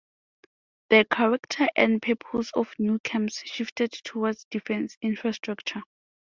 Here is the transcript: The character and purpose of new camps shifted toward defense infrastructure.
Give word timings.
The 0.89 1.05
character 1.11 1.67
and 1.75 2.01
purpose 2.01 2.49
of 2.55 2.73
new 2.79 2.97
camps 3.03 3.43
shifted 3.45 3.91
toward 4.03 4.35
defense 4.49 4.97
infrastructure. 5.03 5.83